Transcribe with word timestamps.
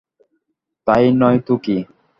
তা 0.87 0.95
নয় 1.13 1.39
তো 1.47 1.53
কী? 1.63 1.77